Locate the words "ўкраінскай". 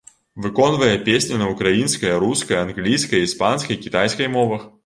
1.51-2.15